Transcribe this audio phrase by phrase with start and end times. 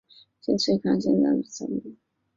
[0.41, 1.97] 今存有康熙三年宛平于藻庐陵刻本。